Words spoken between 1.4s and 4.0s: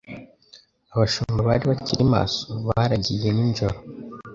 bari bakiri maso baragiye ninjoro